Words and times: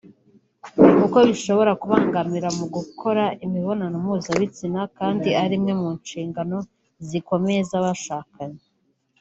kuko 0.97 1.17
bishobora 1.29 1.71
kubabangamira 1.79 2.49
mu 2.57 2.65
gukora 2.75 3.23
imibonano 3.45 3.95
mpuzabitsina 4.03 4.81
kandi 4.97 5.29
ari 5.43 5.53
imwe 5.59 5.73
mu 5.81 5.89
nshingano 5.99 6.57
zikomeye 7.09 7.61
z’abashakanye 7.69 8.63